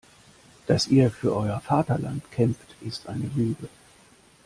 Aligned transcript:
Dass 0.65 0.87
ihr 0.87 1.11
für 1.11 1.35
euer 1.35 1.59
Vaterland 1.59 2.23
kämpft, 2.31 2.75
ist 2.81 3.07
eine 3.07 3.29
Lüge. 3.35 3.69